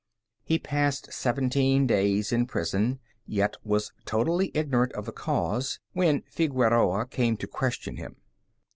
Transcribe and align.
He 0.43 0.57
passed 0.57 1.13
seventeen 1.13 1.85
days 1.85 2.31
in 2.31 2.47
prison, 2.47 2.99
yet 3.27 3.57
was 3.63 3.91
totally 4.03 4.49
ignorant 4.55 4.93
of 4.93 5.05
the 5.05 5.11
cause, 5.11 5.79
when 5.93 6.23
Figueroa 6.25 7.05
came 7.05 7.37
to 7.37 7.45
question 7.45 7.97
him. 7.97 8.15